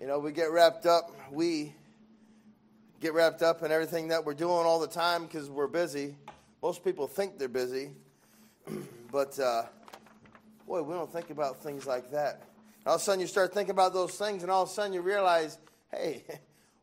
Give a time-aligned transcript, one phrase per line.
[0.00, 1.74] You know, we get wrapped up, we
[3.00, 6.14] get wrapped up in everything that we're doing all the time because we're busy.
[6.62, 7.90] Most people think they're busy,
[9.10, 9.64] but uh,
[10.68, 12.44] boy, we don't think about things like that.
[12.86, 14.92] All of a sudden, you start thinking about those things, and all of a sudden,
[14.92, 15.58] you realize,
[15.90, 16.22] hey,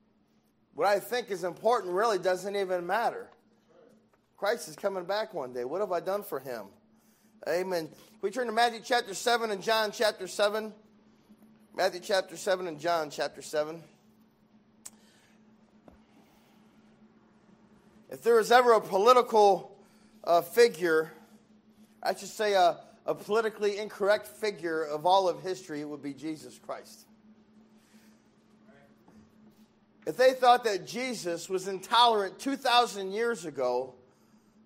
[0.74, 3.30] what I think is important really doesn't even matter.
[4.36, 5.64] Christ is coming back one day.
[5.64, 6.66] What have I done for him?
[7.48, 7.88] Amen.
[8.22, 10.74] We turn to Matthew chapter 7 and John chapter 7.
[11.78, 13.84] Matthew chapter 7 and John chapter 7.
[18.09, 19.77] If there was ever a political
[20.23, 21.12] uh, figure,
[22.02, 26.14] I should say a, a politically incorrect figure of all of history, it would be
[26.14, 27.08] Jesus Christ.
[30.08, 33.95] If they thought that Jesus was intolerant 2,000 years ago,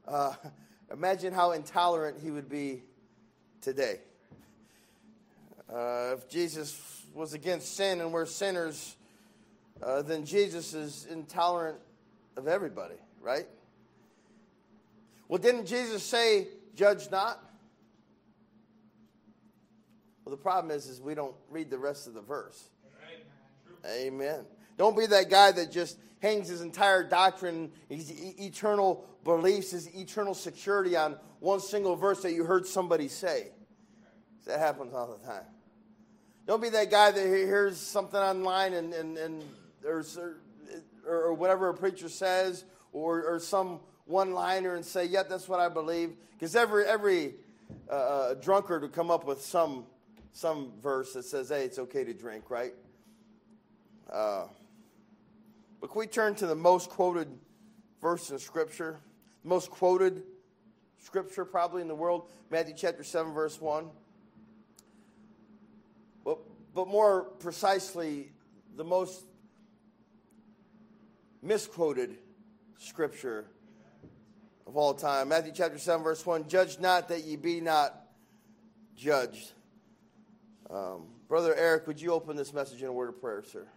[0.08, 0.36] uh,
[0.94, 2.84] imagine how intolerant he would be
[3.62, 3.98] today.
[5.72, 8.96] Uh, if Jesus was against sin and we're sinners,
[9.82, 11.78] uh, then Jesus is intolerant
[12.38, 13.48] of everybody, right?
[15.28, 17.44] Well, didn't Jesus say, judge not?
[20.26, 22.70] Well, the problem is, is we don't read the rest of the verse.
[23.86, 24.46] Amen.
[24.78, 30.34] Don't be that guy that just hangs his entire doctrine, his eternal beliefs, his eternal
[30.34, 33.50] security on one single verse that you heard somebody say.
[34.46, 35.44] That happens all the time.
[36.50, 39.44] Don't be that guy that hears something online and, and, and
[39.86, 40.04] or,
[41.08, 45.60] or whatever a preacher says or, or some one liner and say, yep, that's what
[45.60, 46.14] I believe.
[46.32, 47.36] Because every, every
[47.88, 49.86] uh, uh, drunkard would come up with some,
[50.34, 52.74] some verse that says, hey, it's okay to drink, right?
[54.12, 54.46] Uh,
[55.80, 57.28] but can we turn to the most quoted
[58.02, 58.98] verse in Scripture?
[59.44, 60.24] The most quoted
[60.98, 63.86] Scripture probably in the world, Matthew chapter 7, verse 1
[66.74, 68.32] but more precisely,
[68.76, 69.24] the most
[71.42, 72.18] misquoted
[72.78, 73.46] scripture
[74.68, 75.30] of all time.
[75.30, 77.96] Matthew chapter 7, verse 1 Judge not that ye be not
[78.96, 79.54] judged.
[80.70, 83.68] Um, Brother Eric, would you open this message in a word of prayer, sir?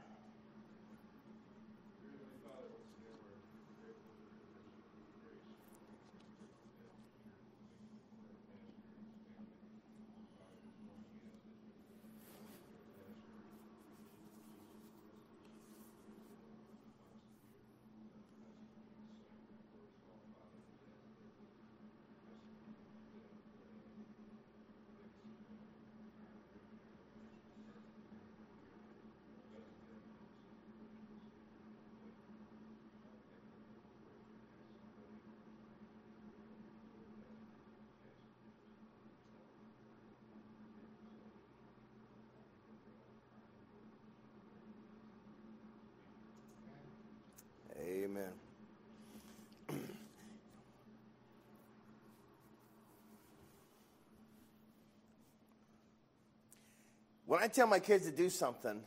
[57.33, 58.83] When I tell my kids to do something,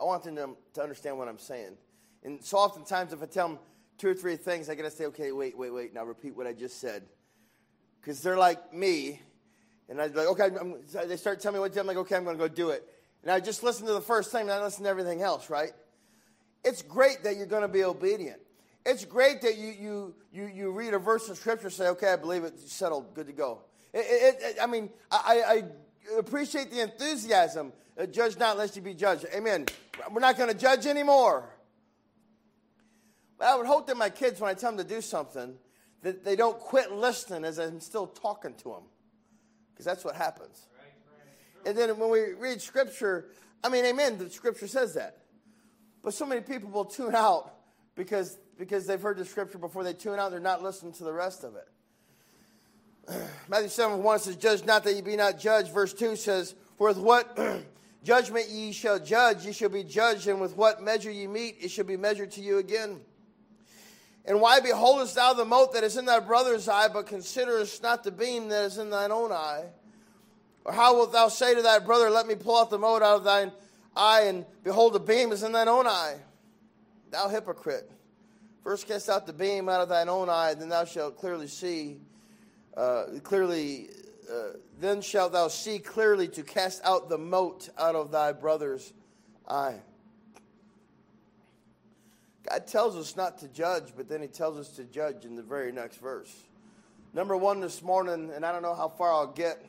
[0.00, 1.76] I want them to understand what I'm saying.
[2.24, 3.58] And so oftentimes, if I tell them
[3.96, 5.94] two or three things, I got to say, okay, wait, wait, wait.
[5.94, 7.04] Now repeat what I just said.
[8.00, 9.20] Because they're like me.
[9.88, 11.80] And I'm like, okay, I'm, they start telling me what to do.
[11.80, 12.82] I'm like, okay, I'm going to go do it.
[13.22, 15.70] And I just listen to the first thing, and I listen to everything else, right?
[16.64, 18.40] It's great that you're going to be obedient.
[18.84, 22.16] It's great that you, you, you, you read a verse of Scripture, say, okay, I
[22.16, 23.60] believe it, settled, good to go.
[23.94, 25.62] It, it, it, I mean, I, I
[26.18, 27.72] appreciate the enthusiasm.
[27.98, 29.26] Uh, judge not lest you be judged.
[29.34, 29.66] Amen.
[30.10, 31.48] We're not going to judge anymore.
[33.38, 35.56] But I would hope that my kids, when I tell them to do something,
[36.02, 38.82] that they don't quit listening as I'm still talking to them.
[39.72, 40.66] Because that's what happens.
[41.64, 43.26] And then when we read Scripture,
[43.62, 45.18] I mean, amen, the Scripture says that.
[46.02, 47.52] But so many people will tune out
[47.96, 51.12] because, because they've heard the Scripture before they tune out, they're not listening to the
[51.12, 51.68] rest of it.
[53.48, 55.72] Matthew 7 1 says, Judge not that ye be not judged.
[55.72, 57.38] Verse 2 says, For with what
[58.04, 61.70] judgment ye shall judge, ye shall be judged, and with what measure ye mete, it
[61.70, 63.00] shall be measured to you again.
[64.24, 68.02] And why beholdest thou the mote that is in thy brother's eye, but considerest not
[68.02, 69.66] the beam that is in thine own eye?
[70.64, 73.18] Or how wilt thou say to thy brother, Let me pull out the mote out
[73.18, 73.52] of thine
[73.96, 76.16] eye, and behold, the beam is in thine own eye?
[77.12, 77.88] Thou hypocrite.
[78.64, 81.98] First cast out the beam out of thine own eye, then thou shalt clearly see
[82.76, 83.88] uh, clearly,
[84.30, 88.92] uh, then shalt thou see clearly to cast out the mote out of thy brother's
[89.48, 89.80] eye.
[92.48, 95.42] God tells us not to judge, but then he tells us to judge in the
[95.42, 96.32] very next verse.
[97.12, 99.64] Number one this morning, and I don't know how far I'll get,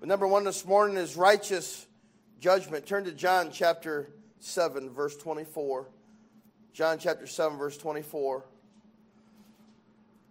[0.00, 1.86] but number one this morning is righteous
[2.40, 2.84] judgment.
[2.84, 4.10] Turn to John chapter
[4.40, 5.88] 7, verse 24.
[6.72, 8.44] John chapter 7, verse 24.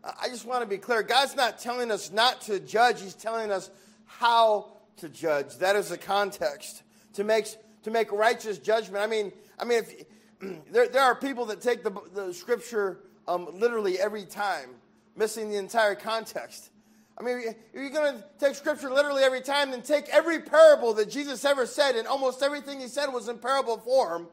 [0.04, 1.04] I just want to be clear.
[1.04, 3.70] God's not telling us not to judge, He's telling us
[4.06, 5.58] how to judge.
[5.58, 6.84] That is the context.
[7.14, 7.48] To make,
[7.84, 9.04] to make righteous judgment.
[9.04, 10.06] I mean, I mean, if,
[10.72, 14.70] there, there are people that take the, the scripture um, literally every time,
[15.16, 16.70] missing the entire context.
[17.18, 20.94] I mean, if you're going to take scripture literally every time, then take every parable
[20.94, 24.28] that Jesus ever said, and almost everything he said was in parable form.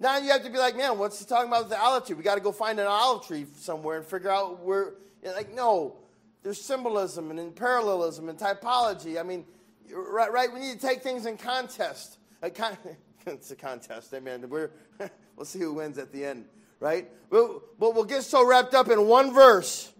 [0.00, 2.16] Now you have to be like, man, what's he talking about with the olive tree?
[2.16, 4.94] We got to go find an olive tree somewhere and figure out where.
[5.22, 5.96] like, no,
[6.42, 9.20] there's symbolism and in parallelism and typology.
[9.20, 9.44] I mean,
[9.92, 10.50] right, right?
[10.52, 12.16] We need to take things in context.
[12.40, 12.58] Like,
[13.26, 14.48] it's a contest, amen.
[14.48, 14.70] We're,
[15.36, 16.46] we'll see who wins at the end,
[16.80, 17.06] right?
[17.28, 19.92] But we'll, we'll get so wrapped up in one verse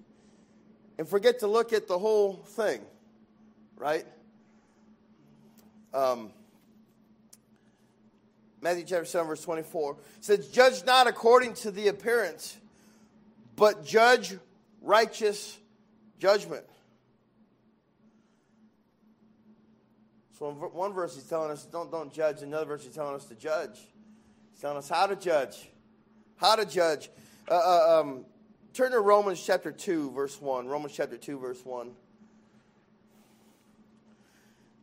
[0.99, 2.81] and forget to look at the whole thing,
[3.77, 4.07] right?
[5.93, 6.31] Um,
[8.63, 12.57] Matthew chapter 7, verse 24 says, Judge not according to the appearance,
[13.57, 14.37] but judge
[14.83, 15.59] righteous
[16.19, 16.65] judgment.
[20.39, 22.43] So in one verse he's telling us don't, don't judge.
[22.43, 23.79] Another verse he's telling us to judge.
[24.53, 25.69] He's telling us how to judge.
[26.37, 27.11] How to judge.
[27.51, 28.25] Uh, uh, um,
[28.73, 30.69] Turn to Romans chapter 2, verse 1.
[30.69, 31.91] Romans chapter 2, verse 1.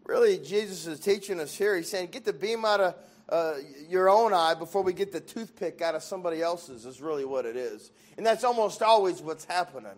[0.07, 1.75] Really, Jesus is teaching us here.
[1.75, 2.95] He's saying, get the beam out of
[3.27, 3.55] uh,
[3.89, 7.45] your own eye before we get the toothpick out of somebody else's, is really what
[7.45, 7.91] it is.
[8.15, 9.91] And that's almost always what's happening.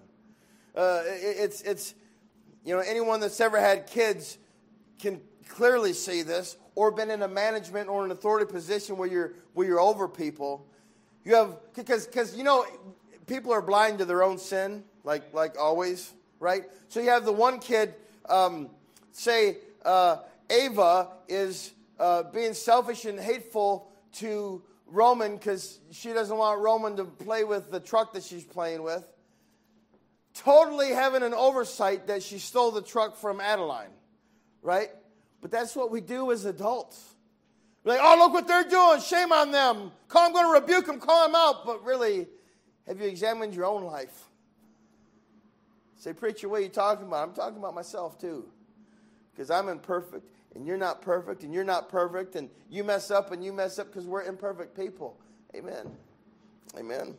[0.76, 1.94] Uh, it, it's, it's,
[2.66, 4.40] you know, anyone that's ever had kids
[4.98, 9.34] can clearly see this, or been in a management or an authority position where you're,
[9.54, 10.66] where you're over people.
[11.24, 12.66] You have, because, because, you know,
[13.28, 16.64] people are blind to their own sin, like, like always, right?
[16.88, 17.94] So you have the one kid
[18.28, 18.72] um,
[19.12, 20.18] say, uh,
[20.50, 27.06] Ava is uh, being selfish and hateful to Roman because she doesn't want Roman to
[27.06, 29.06] play with the truck that she's playing with.
[30.34, 33.92] Totally having an oversight that she stole the truck from Adeline,
[34.62, 34.90] right?
[35.42, 37.16] But that's what we do as adults.
[37.84, 39.02] We're like, oh, look what they're doing.
[39.02, 39.92] Shame on them.
[40.08, 41.66] Call, I'm going to rebuke them, call them out.
[41.66, 42.28] But really,
[42.88, 44.26] have you examined your own life?
[45.98, 47.28] Say, preacher, what are you talking about?
[47.28, 48.46] I'm talking about myself too.
[49.34, 53.32] Because I'm imperfect, and you're not perfect, and you're not perfect, and you mess up,
[53.32, 55.18] and you mess up because we're imperfect people.
[55.56, 55.92] Amen.
[56.78, 57.16] Amen.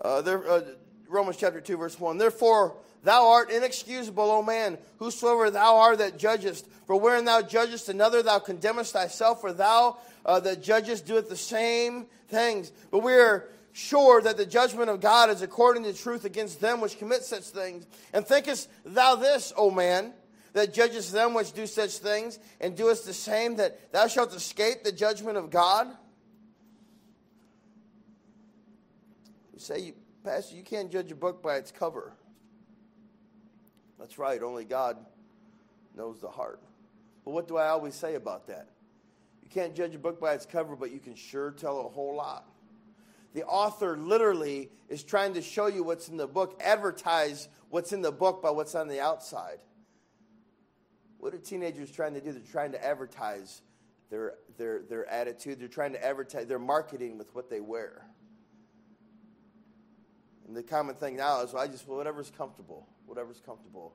[0.00, 0.62] Uh, there, uh,
[1.08, 2.18] Romans chapter 2, verse 1.
[2.18, 6.66] Therefore, thou art inexcusable, O man, whosoever thou art that judgest.
[6.86, 11.36] For wherein thou judgest another, thou condemnest thyself, for thou uh, that judgest doeth the
[11.36, 12.72] same things.
[12.90, 16.80] But we are sure that the judgment of God is according to truth against them
[16.80, 17.86] which commit such things.
[18.12, 20.12] And thinkest thou this, O man,
[20.56, 24.84] that judgest them which do such things, and doest the same, that thou shalt escape
[24.84, 25.86] the judgment of God?
[29.52, 29.92] You say,
[30.24, 32.14] Pastor, you can't judge a book by its cover.
[33.98, 34.96] That's right, only God
[35.94, 36.62] knows the heart.
[37.26, 38.70] But what do I always say about that?
[39.42, 42.16] You can't judge a book by its cover, but you can sure tell a whole
[42.16, 42.46] lot
[43.36, 48.00] the author literally is trying to show you what's in the book, advertise what's in
[48.00, 49.58] the book by what's on the outside.
[51.26, 52.30] What are teenagers trying to do?
[52.30, 53.62] They're trying to advertise
[54.10, 58.06] their, their, their attitude, they're trying to advertise their marketing with what they wear.
[60.46, 63.92] And the common thing now is, well, I just, well, whatever's comfortable, whatever's comfortable.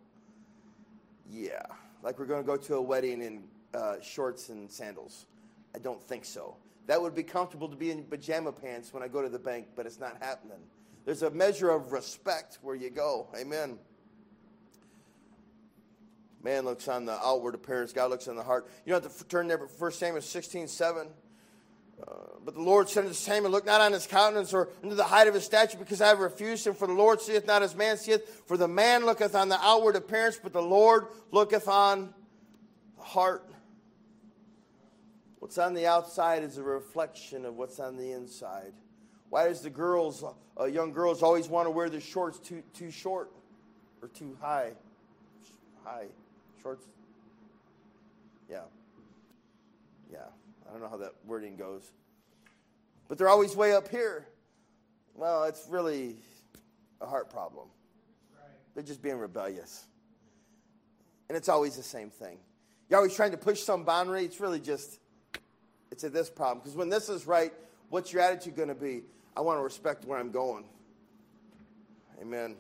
[1.30, 1.64] Yeah.
[2.04, 5.26] Like we're going to go to a wedding in uh, shorts and sandals.
[5.74, 6.58] I don't think so.
[6.88, 9.68] That would be comfortable to be in pajama pants when I go to the bank,
[9.78, 10.60] but it's not happening.
[11.06, 13.30] There's a measure of respect where you go.
[13.40, 13.80] Amen.
[16.44, 18.68] Man looks on the outward appearance, God looks on the heart.
[18.86, 21.08] You don't have to turn there, but 1 Samuel 16 7.
[22.02, 25.04] Uh, but the Lord said unto Samuel, Look not on his countenance or into the
[25.04, 26.74] height of his stature, because I have refused him.
[26.74, 28.44] For the Lord seeth not as man seeth.
[28.48, 32.14] For the man looketh on the outward appearance, but the Lord looketh on
[32.98, 33.48] the heart.
[35.40, 38.74] What's on the outside is a reflection of what's on the inside.
[39.30, 40.24] Why does the girls,
[40.60, 43.32] uh, young girls, always want to wear their shorts too, too short
[44.02, 44.74] or too high?
[45.84, 46.08] High.
[46.62, 46.86] Shorts?
[48.50, 48.62] Yeah.
[50.12, 50.20] Yeah.
[50.68, 51.92] I don't know how that wording goes.
[53.08, 54.28] But they're always way up here.
[55.16, 56.16] Well, it's really
[57.02, 57.68] a heart problem.
[58.74, 59.86] They're just being rebellious.
[61.28, 62.38] And it's always the same thing.
[62.90, 64.24] You're always trying to push some boundary.
[64.26, 65.00] It's really just
[65.92, 66.60] it's a this problem.
[66.60, 67.52] Because when this is right,
[67.90, 69.02] what's your attitude going to be?
[69.36, 70.66] I want to respect where I'm going.
[72.22, 72.56] Amen.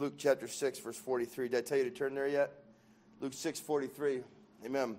[0.00, 1.48] Luke chapter 6, verse 43.
[1.48, 2.50] Did I tell you to turn there yet?
[3.20, 4.22] Luke 6, 43.
[4.64, 4.96] Amen.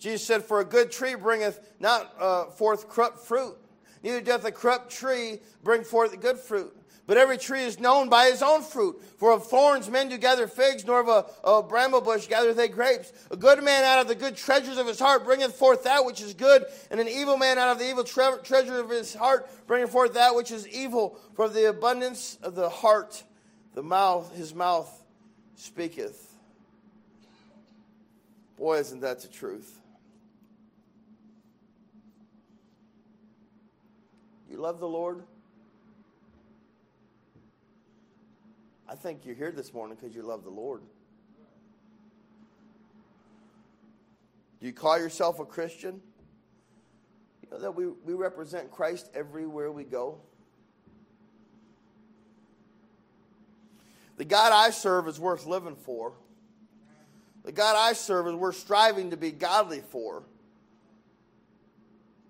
[0.00, 3.56] Jesus said, For a good tree bringeth not uh, forth corrupt fruit,
[4.02, 6.76] neither doth a corrupt tree bring forth good fruit.
[7.06, 9.00] But every tree is known by his own fruit.
[9.18, 12.66] For of thorns men do gather figs, nor of a, a bramble bush gather they
[12.66, 13.12] grapes.
[13.30, 16.20] A good man out of the good treasures of his heart bringeth forth that which
[16.20, 19.48] is good, and an evil man out of the evil tre- treasure of his heart
[19.68, 21.20] bringeth forth that which is evil.
[21.34, 23.22] For the abundance of the heart,
[23.74, 24.90] the mouth, his mouth
[25.56, 26.32] speaketh.
[28.56, 29.80] Boy, isn't that the truth?
[34.48, 35.24] You love the Lord?
[38.88, 40.82] I think you're here this morning because you love the Lord.
[44.60, 46.00] Do you call yourself a Christian?
[47.42, 50.20] You know that we, we represent Christ everywhere we go.
[54.16, 56.12] The God I serve is worth living for.
[57.44, 60.22] The God I serve is worth striving to be godly for,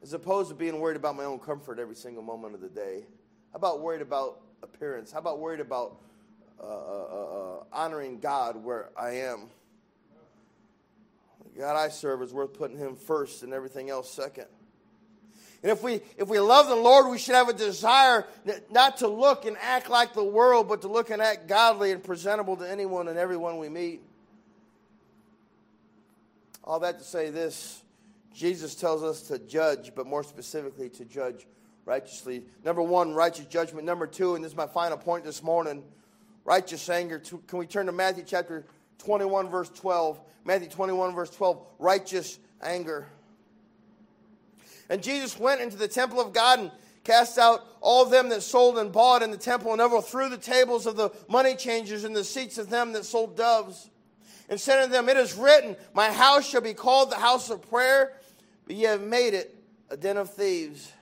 [0.03, 3.05] as opposed to being worried about my own comfort every single moment of the day.
[3.53, 5.13] How about worried about appearance?
[5.13, 6.01] How about worried about
[6.61, 9.51] uh, uh, uh, honoring God where I am?
[11.53, 14.47] The God I serve is worth putting Him first and everything else second.
[15.65, 18.27] And if we, if we love the Lord, we should have a desire
[18.71, 22.05] not to look and act like the world, but to look and act godly and
[22.05, 24.03] presentable to anyone and everyone we meet.
[26.63, 27.83] All that to say this
[28.35, 31.47] Jesus tells us to judge, but more specifically to judge
[31.87, 32.45] righteously.
[32.63, 33.87] Number one, righteous judgment.
[33.87, 35.83] Number two, and this is my final point this morning
[36.45, 37.21] righteous anger.
[37.21, 38.67] Can we turn to Matthew chapter
[38.99, 40.21] 21, verse 12?
[40.45, 41.65] Matthew 21, verse 12.
[41.79, 43.07] Righteous anger.
[44.89, 46.71] And Jesus went into the temple of God and
[47.05, 50.87] cast out all them that sold and bought in the temple and overthrew the tables
[50.87, 53.91] of the money changers and the seats of them that sold doves
[54.49, 57.69] and said unto them, It is written, My house shall be called the house of
[57.69, 58.15] prayer,
[58.67, 59.55] but ye have made it
[59.91, 60.93] a den of thieves.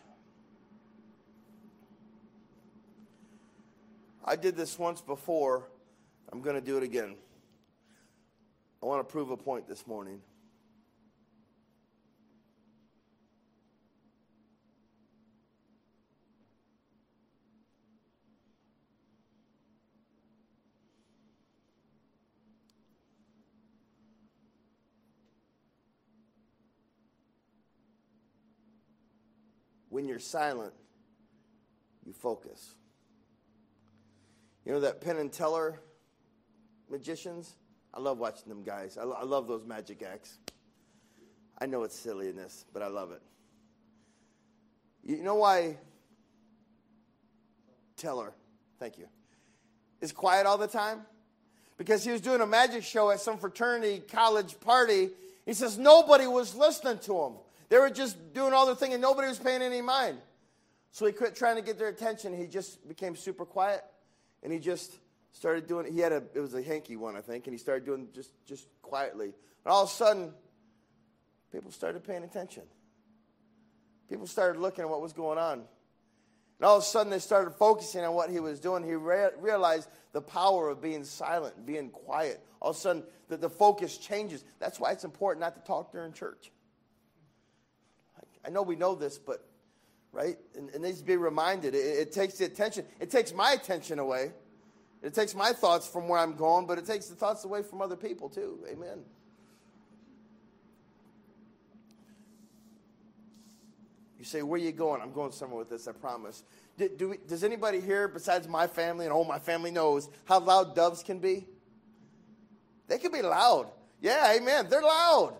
[4.24, 5.68] I did this once before.
[6.30, 7.16] I'm going to do it again.
[8.82, 10.20] I want to prove a point this morning.
[29.92, 30.72] When you're silent,
[32.06, 32.74] you focus.
[34.64, 35.80] You know that Penn and Teller
[36.90, 37.54] magicians?
[37.92, 38.96] I love watching them guys.
[38.96, 40.38] I, lo- I love those magic acts.
[41.58, 43.20] I know it's silliness, but I love it.
[45.04, 45.76] You know why
[47.98, 48.32] Teller,
[48.78, 49.08] thank you,
[50.00, 51.02] is quiet all the time?
[51.76, 55.10] Because he was doing a magic show at some fraternity college party.
[55.44, 57.32] He says nobody was listening to him.
[57.72, 60.18] They were just doing all their thing and nobody was paying any mind.
[60.90, 62.36] So he quit trying to get their attention.
[62.36, 63.82] He just became super quiet
[64.42, 64.98] and he just
[65.32, 67.86] started doing He had a, it was a hanky one, I think, and he started
[67.86, 69.28] doing just, just quietly.
[69.64, 70.34] And all of a sudden,
[71.50, 72.64] people started paying attention.
[74.06, 75.60] People started looking at what was going on.
[75.60, 78.84] And all of a sudden, they started focusing on what he was doing.
[78.84, 82.44] He re- realized the power of being silent, being quiet.
[82.60, 84.44] All of a sudden, the, the focus changes.
[84.58, 86.52] That's why it's important not to talk during church.
[88.44, 89.44] I know we know this, but,
[90.12, 90.36] right?
[90.56, 91.74] And it needs to be reminded.
[91.74, 94.32] It, it takes the attention, it takes my attention away.
[95.02, 97.82] It takes my thoughts from where I'm going, but it takes the thoughts away from
[97.82, 98.60] other people too.
[98.70, 99.00] Amen.
[104.22, 105.02] You say, Where are you going?
[105.02, 106.44] I'm going somewhere with this, I promise.
[106.78, 110.38] Do, do we, does anybody here, besides my family, and all my family knows how
[110.38, 111.48] loud doves can be?
[112.86, 113.68] They can be loud.
[114.00, 114.68] Yeah, amen.
[114.70, 115.34] They're loud.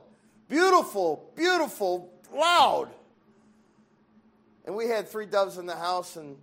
[0.49, 2.89] Beautiful, beautiful, loud.
[4.65, 6.37] And we had three doves in the house, and,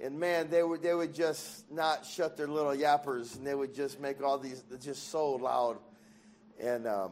[0.00, 3.74] and man, they would, they would just not shut their little yappers, and they would
[3.74, 5.76] just make all these, just so loud.
[6.58, 7.10] And um,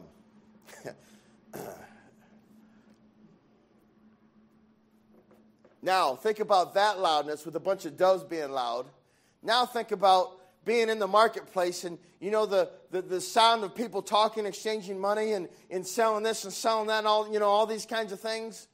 [5.83, 8.87] now, think about that loudness with a bunch of doves being loud.
[9.43, 13.73] Now, think about being in the marketplace and you know the, the, the sound of
[13.75, 17.47] people talking exchanging money and, and selling this and selling that and all you know
[17.47, 18.67] all these kinds of things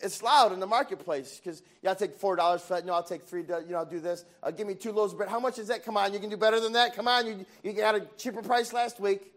[0.00, 2.86] it's loud in the marketplace because yeah i'll take four dollars for that.
[2.86, 4.24] No i'll take three you know i'll do this.
[4.42, 5.28] Uh, give me two loaves of bread.
[5.28, 5.84] How much is that?
[5.84, 6.94] Come on you can do better than that.
[6.94, 9.32] Come on you, you got a cheaper price last week.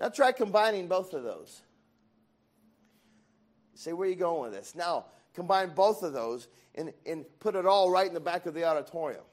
[0.00, 1.60] Now try combining both of those.
[3.74, 4.74] Say where are you going with this?
[4.74, 8.54] Now combine both of those and, and put it all right in the back of
[8.54, 9.24] the auditorium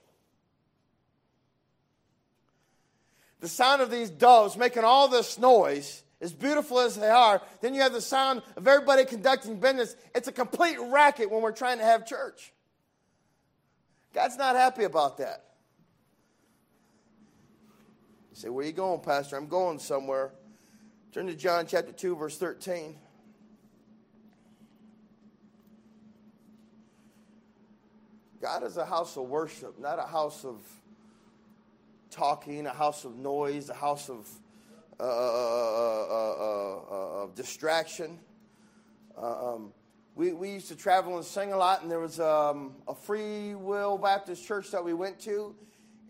[3.39, 7.73] the sound of these doves making all this noise as beautiful as they are, then
[7.73, 9.95] you have the sound of everybody conducting business.
[10.13, 12.51] It's a complete racket when we're trying to have church.
[14.13, 15.45] God's not happy about that.
[18.31, 19.37] You say, Where are you going, Pastor?
[19.37, 20.31] I'm going somewhere.
[21.13, 22.95] Turn to John chapter 2, verse 13.
[28.41, 30.61] God is a house of worship, not a house of
[32.19, 34.27] talking, a house of noise, a house of,
[34.99, 36.05] uh, uh,
[36.91, 38.19] uh, of distraction.
[39.17, 39.71] Um,
[40.15, 43.55] we, we used to travel and sing a lot, and there was um, a Free
[43.55, 45.55] Will Baptist church that we went to,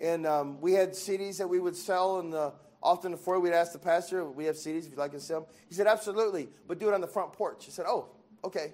[0.02, 3.72] and um, we had CDs that we would sell, and the, often before we'd ask
[3.72, 5.50] the pastor, we have CDs if you'd like to sell them.
[5.68, 7.66] He said, absolutely, but do it on the front porch.
[7.66, 8.08] He said, oh,
[8.44, 8.74] okay.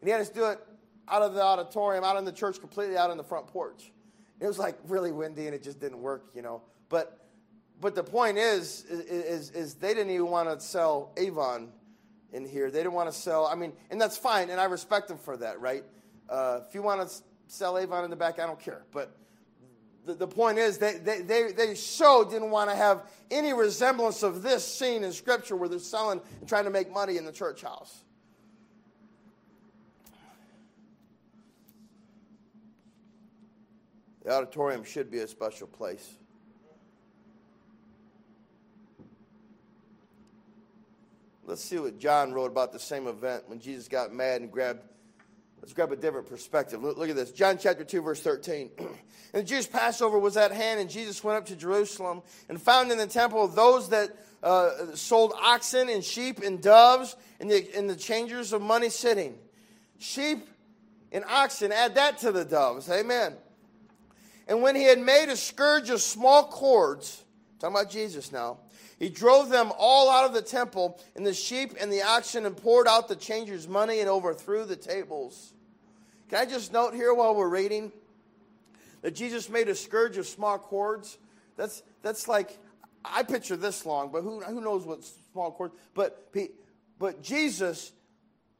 [0.00, 0.60] And he had us do it
[1.08, 3.90] out of the auditorium, out in the church, completely out on the front porch.
[4.40, 6.62] It was like really windy and it just didn't work, you know.
[6.88, 7.18] But
[7.80, 11.68] but the point is, is, is they didn't even want to sell Avon
[12.32, 12.70] in here.
[12.70, 13.46] They didn't want to sell.
[13.46, 15.84] I mean, and that's fine, and I respect them for that, right?
[16.28, 17.14] Uh, if you want to
[17.46, 18.82] sell Avon in the back, I don't care.
[18.92, 19.16] But
[20.04, 24.22] the, the point is, they, they, they, they so didn't want to have any resemblance
[24.22, 27.32] of this scene in Scripture where they're selling and trying to make money in the
[27.32, 28.02] church house.
[34.28, 36.06] The auditorium should be a special place.
[41.46, 44.82] Let's see what John wrote about the same event when Jesus got mad and grabbed.
[45.62, 46.82] Let's grab a different perspective.
[46.82, 47.32] Look, look at this.
[47.32, 48.70] John chapter 2, verse 13.
[48.78, 48.88] and
[49.32, 52.20] the Jewish Passover was at hand, and Jesus went up to Jerusalem
[52.50, 57.50] and found in the temple those that uh, sold oxen and sheep and doves and
[57.50, 59.38] the, and the changers of money sitting.
[59.96, 60.46] Sheep
[61.12, 62.90] and oxen, add that to the doves.
[62.90, 63.32] Amen.
[64.48, 67.22] And when he had made a scourge of small cords,
[67.60, 68.56] talking about Jesus now,
[68.98, 72.56] he drove them all out of the temple, and the sheep and the oxen, and
[72.56, 75.52] poured out the changers' money and overthrew the tables.
[76.30, 77.92] Can I just note here while we're reading
[79.02, 81.18] that Jesus made a scourge of small cords?
[81.56, 82.58] That's, that's like,
[83.04, 85.74] I picture this long, but who, who knows what small cords?
[85.94, 86.32] But,
[86.98, 87.92] but Jesus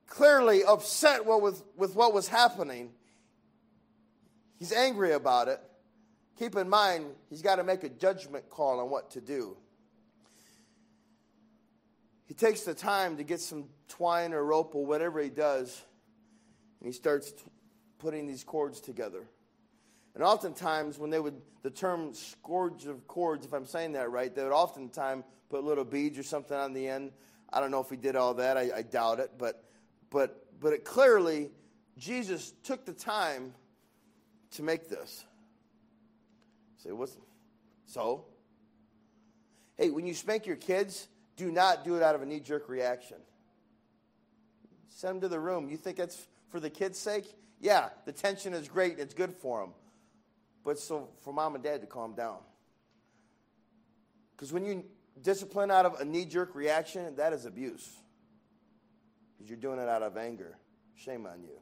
[0.07, 2.91] clearly upset with, with what was happening.
[4.59, 5.61] He's angry about it
[6.39, 9.57] keep in mind, he's got to make a judgment call on what to do.
[12.27, 15.83] He takes the time to get some twine or rope or whatever he does,
[16.81, 17.33] and he starts
[17.99, 19.27] putting these cords together.
[20.15, 24.35] And oftentimes, when they would, the term scourge of cords, if I'm saying that right,
[24.35, 27.13] they would oftentimes put little beads or something on the end.
[27.51, 28.57] I don't know if he did all that.
[28.57, 29.33] I, I doubt it.
[29.39, 29.65] But,
[30.11, 31.51] but, but it clearly,
[31.97, 33.55] Jesus took the time
[34.53, 35.25] to make this.
[36.79, 37.17] Say, what's
[37.87, 38.25] so?
[39.77, 42.69] Hey, when you spank your kids, do not do it out of a knee jerk
[42.69, 43.19] reaction.
[44.89, 45.69] Send them to the room.
[45.69, 47.25] You think that's for the kids' sake?
[47.61, 48.99] Yeah, the tension is great.
[48.99, 49.71] It's good for them.
[50.65, 52.39] But so for mom and dad to calm down.
[54.37, 54.85] Because when you
[55.23, 57.89] discipline out of a knee jerk reaction, that is abuse.
[59.37, 60.57] Because you're doing it out of anger.
[60.97, 61.59] Shame on you.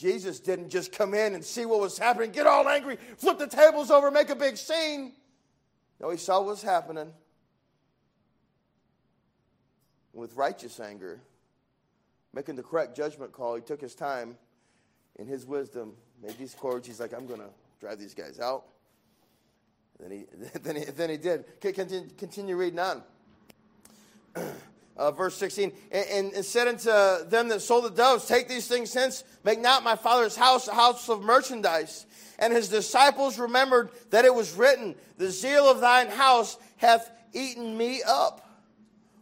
[0.00, 3.46] Jesus didn't just come in and see what was happening, get all angry, flip the
[3.46, 5.12] tables over, make a big scene.
[6.00, 7.12] No, he saw what was happening
[10.14, 11.20] with righteous anger,
[12.32, 13.54] making the correct judgment call.
[13.56, 14.38] He took his time
[15.18, 16.86] in his wisdom, made these cords.
[16.86, 18.64] He's like, I'm going to drive these guys out.
[19.98, 20.24] then he,
[20.62, 21.44] then he, then he did.
[21.60, 23.02] Continue, continue reading on.
[24.96, 28.92] uh, verse 16, and, and, said unto them that sold the doves, Take these things
[28.92, 32.06] hence, make not my father's house a house of merchandise.
[32.38, 37.76] And his disciples remembered that it was written, The zeal of thine house hath eaten
[37.76, 38.46] me up.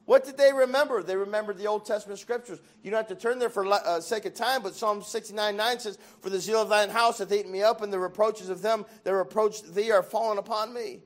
[0.09, 1.02] What did they remember?
[1.02, 2.61] They remembered the Old Testament scriptures.
[2.83, 5.81] You don't have to turn there for uh, sake of time, but Psalm 69 9
[5.81, 8.62] says, For the zeal of thine house hath eaten me up, and the reproaches of
[8.62, 11.00] them that reproached thee are fallen upon me.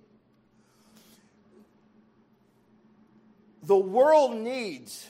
[3.63, 5.09] The world needs,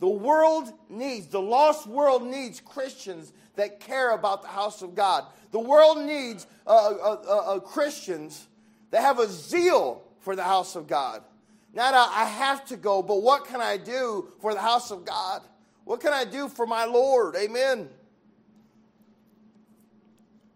[0.00, 5.24] the world needs, the lost world needs Christians that care about the house of God.
[5.52, 8.46] The world needs uh, uh, uh, uh Christians
[8.90, 11.22] that have a zeal for the house of God.
[11.72, 15.04] Not a, I have to go, but what can I do for the house of
[15.04, 15.42] God?
[15.84, 17.36] What can I do for my Lord?
[17.36, 17.88] Amen.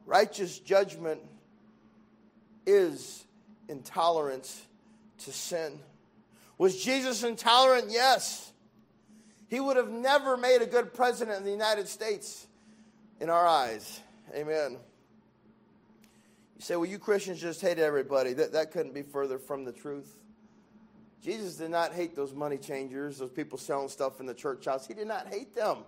[0.07, 1.21] Righteous judgment
[2.67, 3.25] is
[3.69, 4.67] intolerance
[5.19, 5.79] to sin.
[6.61, 7.87] Was Jesus intolerant?
[7.89, 8.53] Yes.
[9.49, 12.47] He would have never made a good president of the United States
[13.19, 13.99] in our eyes.
[14.35, 14.73] Amen.
[14.73, 18.35] You say, well, you Christians just hate everybody.
[18.35, 20.19] That, that couldn't be further from the truth.
[21.23, 24.87] Jesus did not hate those money changers, those people selling stuff in the church house.
[24.87, 25.79] He did not hate them.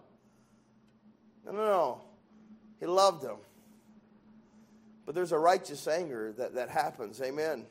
[1.45, 2.01] No, no, no.
[2.81, 3.37] He loved them.
[5.05, 7.21] But there's a righteous anger that, that happens.
[7.21, 7.67] Amen.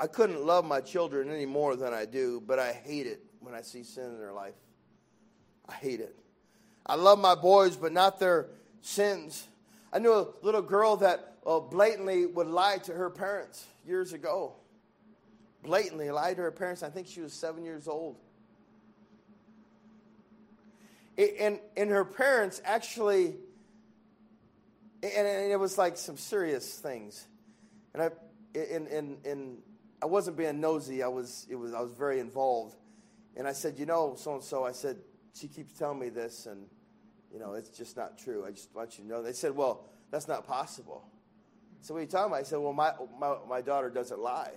[0.00, 3.52] I couldn't love my children any more than I do, but I hate it when
[3.52, 4.54] I see sin in their life.
[5.68, 6.16] I hate it.
[6.86, 8.46] I love my boys, but not their
[8.80, 9.46] sins.
[9.92, 14.52] I knew a little girl that uh, blatantly would lie to her parents years ago.
[15.64, 16.82] Blatantly lied to her parents.
[16.84, 18.16] I think she was seven years old.
[21.18, 23.34] and, and her parents actually,
[25.02, 27.26] and, it was like some serious things.
[27.92, 28.10] And I,
[28.54, 29.58] and, and, and
[30.00, 31.02] I wasn't being nosy.
[31.02, 32.76] I was, it was, I was very involved.
[33.36, 34.64] And I said, you know, so and so.
[34.64, 34.96] I said,
[35.34, 36.66] she keeps telling me this, and
[37.32, 38.44] you know, it's just not true.
[38.46, 39.22] I just want you to know.
[39.22, 41.08] They said, well, that's not possible.
[41.80, 42.40] So what are you talking about?
[42.40, 44.52] I said, well, my, my, my daughter doesn't lie.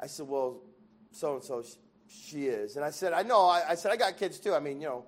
[0.00, 0.62] I said, well,
[1.12, 1.62] so and so
[2.08, 2.76] she is.
[2.76, 3.46] And I said, I know.
[3.46, 4.54] I, I said, I got kids too.
[4.54, 5.04] I mean, you know,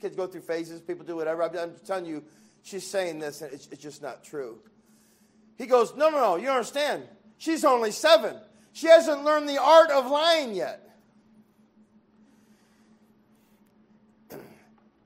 [0.00, 0.80] kids go through phases.
[0.80, 1.42] People do whatever.
[1.42, 2.22] I'm, telling you,
[2.62, 4.58] she's saying this, and it's, it's just not true.
[5.56, 6.36] He goes, no, no, no.
[6.36, 7.04] You understand?
[7.38, 8.36] She's only seven.
[8.72, 10.88] She hasn't learned the art of lying yet.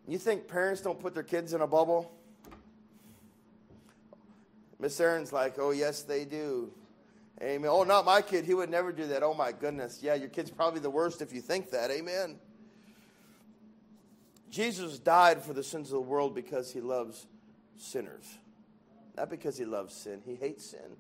[0.08, 2.12] You think parents don't put their kids in a bubble?
[4.78, 6.70] Miss Aaron's like, oh, yes, they do.
[7.42, 7.68] Amen.
[7.68, 8.44] Oh, not my kid.
[8.44, 9.24] He would never do that.
[9.24, 10.00] Oh, my goodness.
[10.02, 11.90] Yeah, your kid's probably the worst if you think that.
[11.90, 12.36] Amen.
[14.48, 17.26] Jesus died for the sins of the world because he loves
[17.76, 18.38] sinners,
[19.16, 20.22] not because he loves sin.
[20.24, 20.96] He hates sin.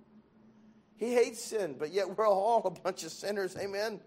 [0.96, 3.56] He hates sin, but yet we're all a bunch of sinners.
[3.56, 4.00] Amen.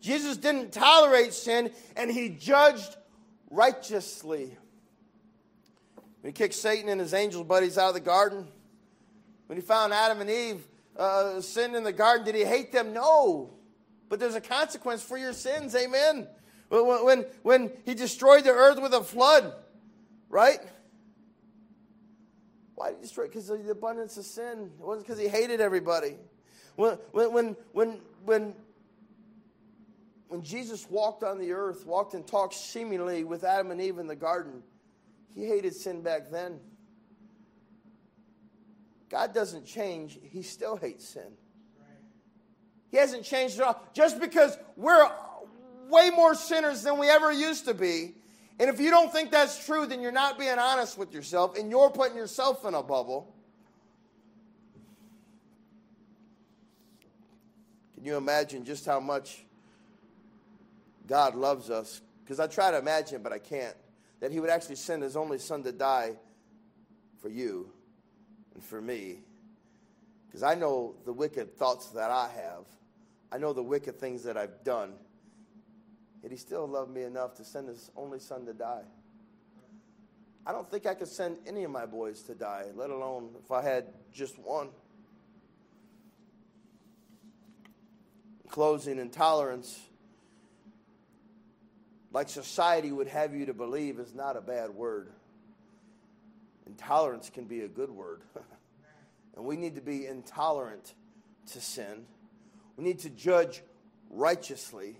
[0.00, 2.96] Jesus didn't tolerate sin, and he judged
[3.50, 4.56] righteously.
[6.20, 8.46] When he kicked Satan and his angel buddies out of the garden,
[9.46, 10.66] when he found Adam and Eve
[10.98, 12.92] uh, sinned in the garden, did he hate them?
[12.92, 13.54] No.
[14.08, 15.74] But there's a consequence for your sins.
[15.74, 16.26] Amen.
[16.68, 19.52] When, when, when he destroyed the earth with a flood,
[20.28, 20.58] right?
[22.76, 23.24] Why did he destroy?
[23.24, 24.70] Because of the abundance of sin.
[24.78, 26.16] It wasn't because he hated everybody.
[26.76, 28.54] When, when, when, when, when,
[30.28, 34.06] when Jesus walked on the earth, walked and talked seemingly with Adam and Eve in
[34.06, 34.62] the garden,
[35.34, 36.60] he hated sin back then.
[39.08, 41.32] God doesn't change, he still hates sin.
[42.90, 43.82] He hasn't changed at all.
[43.94, 45.10] Just because we're
[45.88, 48.14] way more sinners than we ever used to be.
[48.58, 51.70] And if you don't think that's true, then you're not being honest with yourself and
[51.70, 53.34] you're putting yourself in a bubble.
[57.94, 59.44] Can you imagine just how much
[61.06, 62.00] God loves us?
[62.24, 63.76] Because I try to imagine, but I can't.
[64.20, 66.16] That He would actually send His only Son to die
[67.20, 67.70] for you
[68.54, 69.18] and for me.
[70.26, 72.64] Because I know the wicked thoughts that I have,
[73.30, 74.94] I know the wicked things that I've done.
[76.26, 78.82] Yet he still loved me enough to send his only son to die.
[80.44, 83.52] I don't think I could send any of my boys to die, let alone if
[83.52, 84.70] I had just one.
[88.48, 89.78] closing, intolerance,
[92.10, 95.12] like society would have you to believe, is not a bad word.
[96.66, 98.22] Intolerance can be a good word.
[99.36, 100.92] and we need to be intolerant
[101.52, 102.04] to sin.
[102.76, 103.62] We need to judge
[104.10, 104.98] righteously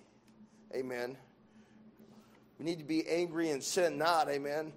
[0.75, 1.17] Amen.
[2.59, 4.29] We need to be angry and sin not.
[4.29, 4.73] Amen.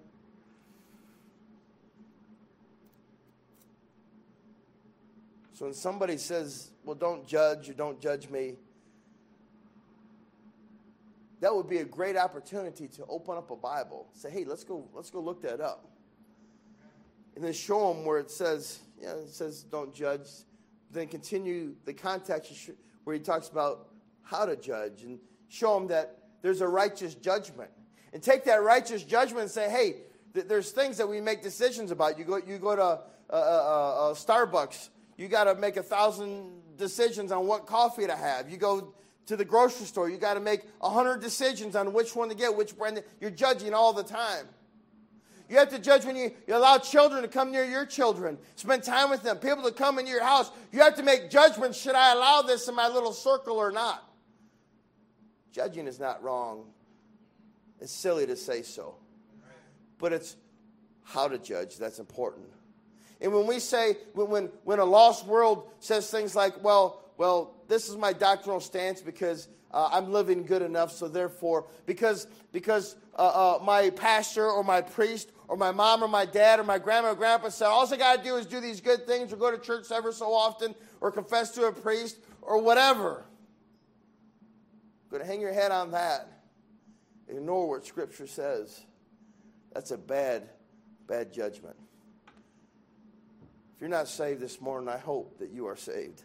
[5.53, 8.55] So when somebody says, well, don't judge or don't judge me,
[11.41, 14.07] that would be a great opportunity to open up a Bible.
[14.13, 15.85] Say, hey, let's go, let's go look that up.
[17.35, 20.27] And then show them where it says, yeah, it says don't judge.
[20.91, 22.71] Then continue the context
[23.03, 23.89] where he talks about
[24.23, 25.03] how to judge.
[25.03, 25.19] And
[25.49, 27.69] show them that there's a righteous judgment.
[28.13, 29.95] And take that righteous judgment and say, hey,
[30.33, 32.17] th- there's things that we make decisions about.
[32.17, 36.77] You go, you go to uh, uh, uh, Starbucks, you got to make a thousand
[36.77, 38.49] decisions on what coffee to have.
[38.49, 38.93] You go
[39.27, 42.35] to the grocery store, you got to make a hundred decisions on which one to
[42.35, 43.03] get, which brand.
[43.19, 44.47] You're judging all the time.
[45.49, 48.83] You have to judge when you, you, allow children to come near your children, spend
[48.83, 50.51] time with them, people to come into your house.
[50.71, 51.79] You have to make judgments.
[51.79, 54.03] Should I allow this in my little circle or not?
[55.51, 56.65] Judging is not wrong.
[57.79, 58.95] It's silly to say so.
[59.97, 60.35] But it's
[61.03, 62.47] how to judge that's important.
[63.21, 67.55] And when we say, when, when, when a lost world says things like, well, well,
[67.67, 72.95] this is my doctrinal stance because uh, I'm living good enough, so therefore, because, because
[73.17, 76.79] uh, uh, my pastor or my priest or my mom or my dad or my
[76.79, 79.35] grandma or grandpa said, all I got to do is do these good things or
[79.35, 83.25] go to church ever so often or confess to a priest or whatever.
[85.09, 86.27] Going to hang your head on that.
[87.27, 88.81] Ignore what Scripture says.
[89.73, 90.49] That's a bad,
[91.07, 91.75] bad judgment.
[93.75, 96.23] If you're not saved this morning, I hope that you are saved.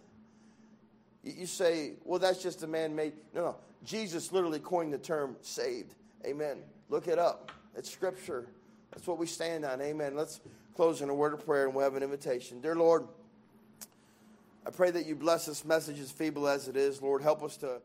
[1.23, 3.15] You say, well, that's just a man made.
[3.35, 3.57] No, no.
[3.85, 5.95] Jesus literally coined the term saved.
[6.27, 6.59] Amen.
[6.89, 7.53] Look it up.
[7.75, 8.47] It's Scripture.
[8.91, 9.81] That's what we stand on.
[9.81, 10.15] Amen.
[10.15, 10.41] Let's
[10.75, 12.61] close in a word of prayer and we'll have an invitation.
[12.61, 13.07] Dear Lord,
[14.67, 17.01] I pray that you bless this message as feeble as it is.
[17.01, 17.81] Lord, help us to.